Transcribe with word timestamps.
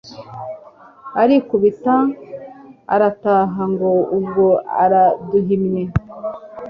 Arikubita 1.21 1.95
arataha 2.95 3.61
ngo 3.73 3.89
ubwo 4.17 4.45
araduhimye 4.83 5.83